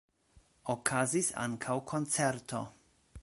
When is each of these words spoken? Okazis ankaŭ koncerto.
Okazis 0.73 1.29
ankaŭ 1.45 1.77
koncerto. 1.93 2.65